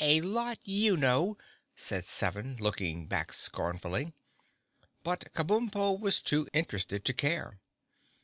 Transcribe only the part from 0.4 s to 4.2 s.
you know!" said Seven, looking back scornfully,